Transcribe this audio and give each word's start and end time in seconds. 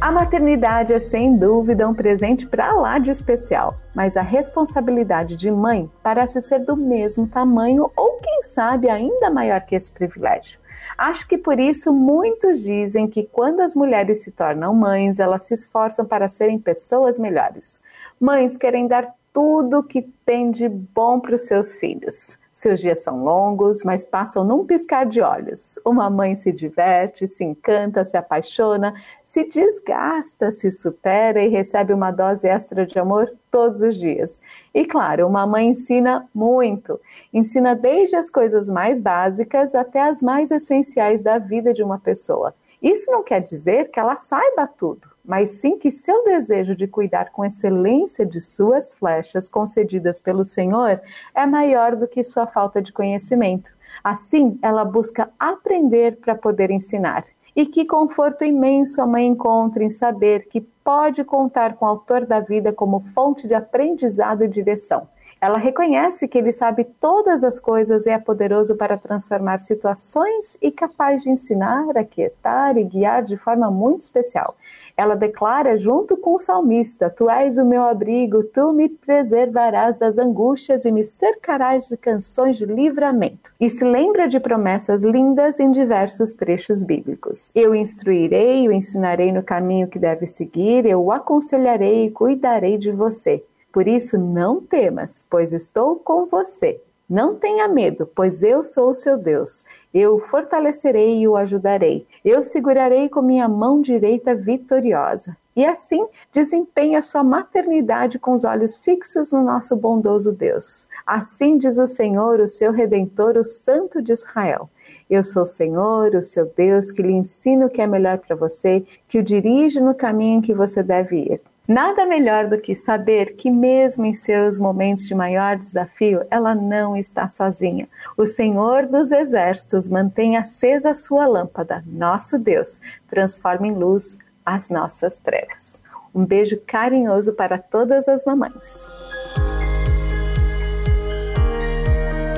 A 0.00 0.12
maternidade 0.12 0.92
é 0.92 1.00
sem 1.00 1.36
dúvida 1.36 1.88
um 1.88 1.92
presente 1.92 2.46
para 2.46 2.72
lá 2.72 3.00
de 3.00 3.10
especial, 3.10 3.76
mas 3.92 4.16
a 4.16 4.22
responsabilidade 4.22 5.34
de 5.34 5.50
mãe 5.50 5.90
parece 6.04 6.40
ser 6.40 6.60
do 6.60 6.76
mesmo 6.76 7.26
tamanho 7.26 7.90
ou, 7.96 8.20
quem 8.20 8.44
sabe, 8.44 8.88
ainda 8.88 9.28
maior 9.28 9.60
que 9.62 9.74
esse 9.74 9.90
privilégio. 9.90 10.60
Acho 10.96 11.26
que 11.26 11.36
por 11.36 11.58
isso 11.58 11.92
muitos 11.92 12.62
dizem 12.62 13.08
que 13.08 13.24
quando 13.24 13.58
as 13.58 13.74
mulheres 13.74 14.22
se 14.22 14.30
tornam 14.30 14.72
mães, 14.72 15.18
elas 15.18 15.42
se 15.42 15.54
esforçam 15.54 16.06
para 16.06 16.28
serem 16.28 16.60
pessoas 16.60 17.18
melhores. 17.18 17.80
Mães 18.20 18.56
querem 18.56 18.86
dar 18.86 19.12
tudo 19.32 19.82
que 19.82 20.02
tem 20.24 20.52
de 20.52 20.68
bom 20.68 21.18
para 21.18 21.34
os 21.34 21.42
seus 21.42 21.76
filhos. 21.76 22.37
Seus 22.58 22.80
dias 22.80 23.04
são 23.04 23.22
longos, 23.22 23.84
mas 23.84 24.04
passam 24.04 24.42
num 24.42 24.66
piscar 24.66 25.06
de 25.06 25.20
olhos. 25.20 25.78
Uma 25.84 26.10
mãe 26.10 26.34
se 26.34 26.50
diverte, 26.50 27.28
se 27.28 27.44
encanta, 27.44 28.04
se 28.04 28.16
apaixona, 28.16 28.94
se 29.24 29.44
desgasta, 29.44 30.50
se 30.50 30.68
supera 30.68 31.40
e 31.40 31.46
recebe 31.46 31.92
uma 31.92 32.10
dose 32.10 32.48
extra 32.48 32.84
de 32.84 32.98
amor 32.98 33.32
todos 33.48 33.80
os 33.80 33.94
dias. 33.94 34.40
E 34.74 34.84
claro, 34.84 35.28
uma 35.28 35.46
mãe 35.46 35.68
ensina 35.68 36.28
muito. 36.34 37.00
Ensina 37.32 37.76
desde 37.76 38.16
as 38.16 38.28
coisas 38.28 38.68
mais 38.68 39.00
básicas 39.00 39.72
até 39.72 40.00
as 40.00 40.20
mais 40.20 40.50
essenciais 40.50 41.22
da 41.22 41.38
vida 41.38 41.72
de 41.72 41.84
uma 41.84 42.00
pessoa. 42.00 42.52
Isso 42.82 43.08
não 43.08 43.22
quer 43.22 43.40
dizer 43.40 43.88
que 43.92 44.00
ela 44.00 44.16
saiba 44.16 44.66
tudo, 44.66 45.08
mas 45.28 45.50
sim 45.50 45.78
que 45.78 45.90
seu 45.90 46.24
desejo 46.24 46.74
de 46.74 46.86
cuidar 46.88 47.30
com 47.30 47.44
excelência 47.44 48.24
de 48.24 48.40
suas 48.40 48.94
flechas 48.94 49.46
concedidas 49.46 50.18
pelo 50.18 50.42
Senhor 50.42 51.02
é 51.34 51.44
maior 51.44 51.94
do 51.94 52.08
que 52.08 52.24
sua 52.24 52.46
falta 52.46 52.80
de 52.80 52.94
conhecimento. 52.94 53.70
Assim, 54.02 54.58
ela 54.62 54.86
busca 54.86 55.30
aprender 55.38 56.16
para 56.16 56.34
poder 56.34 56.70
ensinar. 56.70 57.26
E 57.54 57.66
que 57.66 57.84
conforto 57.84 58.42
imenso 58.42 59.02
a 59.02 59.06
mãe 59.06 59.26
encontra 59.26 59.84
em 59.84 59.90
saber 59.90 60.48
que 60.48 60.62
pode 60.62 61.22
contar 61.24 61.74
com 61.74 61.84
o 61.84 61.88
autor 61.88 62.24
da 62.24 62.40
vida 62.40 62.72
como 62.72 63.04
fonte 63.14 63.46
de 63.46 63.52
aprendizado 63.52 64.44
e 64.44 64.48
direção. 64.48 65.08
Ela 65.40 65.58
reconhece 65.58 66.26
que 66.26 66.36
ele 66.36 66.52
sabe 66.52 66.84
todas 67.00 67.44
as 67.44 67.60
coisas 67.60 68.06
e 68.06 68.10
é 68.10 68.18
poderoso 68.18 68.74
para 68.74 68.98
transformar 68.98 69.60
situações 69.60 70.56
e 70.60 70.72
capaz 70.72 71.22
de 71.22 71.30
ensinar, 71.30 71.96
aquietar 71.96 72.76
e 72.76 72.82
guiar 72.82 73.22
de 73.22 73.36
forma 73.36 73.70
muito 73.70 74.02
especial. 74.02 74.56
Ela 74.96 75.14
declara 75.14 75.78
junto 75.78 76.16
com 76.16 76.34
o 76.34 76.40
salmista: 76.40 77.08
Tu 77.08 77.30
és 77.30 77.56
o 77.56 77.64
meu 77.64 77.84
abrigo, 77.84 78.42
tu 78.42 78.72
me 78.72 78.88
preservarás 78.88 79.96
das 79.96 80.18
angústias 80.18 80.84
e 80.84 80.90
me 80.90 81.04
cercarás 81.04 81.86
de 81.86 81.96
canções 81.96 82.56
de 82.56 82.66
livramento. 82.66 83.52
E 83.60 83.70
se 83.70 83.84
lembra 83.84 84.26
de 84.26 84.40
promessas 84.40 85.04
lindas 85.04 85.60
em 85.60 85.70
diversos 85.70 86.32
trechos 86.32 86.82
bíblicos. 86.82 87.52
Eu 87.54 87.76
instruirei, 87.76 88.66
o 88.66 88.72
ensinarei 88.72 89.30
no 89.30 89.44
caminho 89.44 89.86
que 89.86 90.00
deve 90.00 90.26
seguir, 90.26 90.84
eu 90.84 91.00
o 91.00 91.12
aconselharei 91.12 92.06
e 92.06 92.10
cuidarei 92.10 92.76
de 92.76 92.90
você. 92.90 93.44
Por 93.72 93.86
isso, 93.86 94.18
não 94.18 94.60
temas, 94.60 95.24
pois 95.28 95.52
estou 95.52 95.96
com 95.96 96.26
você. 96.26 96.80
Não 97.08 97.34
tenha 97.34 97.66
medo, 97.66 98.06
pois 98.14 98.42
eu 98.42 98.62
sou 98.62 98.90
o 98.90 98.94
seu 98.94 99.16
Deus. 99.16 99.64
Eu 99.94 100.16
o 100.16 100.20
fortalecerei 100.20 101.20
e 101.20 101.28
o 101.28 101.36
ajudarei. 101.36 102.06
Eu 102.22 102.44
segurarei 102.44 103.08
com 103.08 103.22
minha 103.22 103.48
mão 103.48 103.80
direita 103.80 104.34
vitoriosa. 104.34 105.34
E 105.56 105.64
assim 105.64 106.06
desempenha 106.32 107.00
sua 107.00 107.24
maternidade 107.24 108.18
com 108.18 108.34
os 108.34 108.44
olhos 108.44 108.76
fixos 108.78 109.32
no 109.32 109.42
nosso 109.42 109.74
bondoso 109.74 110.32
Deus. 110.32 110.86
Assim 111.06 111.56
diz 111.56 111.78
o 111.78 111.86
Senhor, 111.86 112.40
o 112.40 112.46
seu 112.46 112.72
redentor, 112.72 113.38
o 113.38 113.44
Santo 113.44 114.02
de 114.02 114.12
Israel. 114.12 114.68
Eu 115.08 115.24
sou 115.24 115.42
o 115.44 115.46
Senhor, 115.46 116.14
o 116.14 116.22
seu 116.22 116.44
Deus, 116.44 116.90
que 116.90 117.02
lhe 117.02 117.12
ensino 117.12 117.66
o 117.66 117.70
que 117.70 117.80
é 117.80 117.86
melhor 117.86 118.18
para 118.18 118.36
você, 118.36 118.84
que 119.08 119.18
o 119.18 119.22
dirige 119.22 119.80
no 119.80 119.94
caminho 119.94 120.38
em 120.38 120.42
que 120.42 120.52
você 120.52 120.82
deve 120.82 121.16
ir. 121.16 121.40
Nada 121.68 122.06
melhor 122.06 122.48
do 122.48 122.56
que 122.56 122.74
saber 122.74 123.34
que, 123.36 123.50
mesmo 123.50 124.06
em 124.06 124.14
seus 124.14 124.58
momentos 124.58 125.06
de 125.06 125.14
maior 125.14 125.58
desafio, 125.58 126.24
ela 126.30 126.54
não 126.54 126.96
está 126.96 127.28
sozinha. 127.28 127.86
O 128.16 128.24
Senhor 128.24 128.86
dos 128.86 129.12
Exércitos 129.12 129.86
mantém 129.86 130.38
acesa 130.38 130.92
a 130.92 130.94
sua 130.94 131.26
lâmpada. 131.26 131.84
Nosso 131.86 132.38
Deus 132.38 132.80
transforma 133.06 133.66
em 133.66 133.74
luz 133.74 134.16
as 134.46 134.70
nossas 134.70 135.18
trevas. 135.18 135.78
Um 136.14 136.24
beijo 136.24 136.58
carinhoso 136.66 137.34
para 137.34 137.58
todas 137.58 138.08
as 138.08 138.24
mamães. 138.24 138.54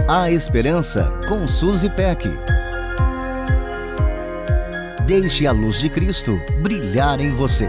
A 0.09 0.29
Esperança 0.29 1.09
com 1.29 1.47
Suzy 1.47 1.89
Peck. 1.91 2.29
Deixe 5.07 5.47
a 5.47 5.53
luz 5.53 5.79
de 5.79 5.89
Cristo 5.89 6.37
brilhar 6.61 7.21
em 7.21 7.33
você. 7.33 7.69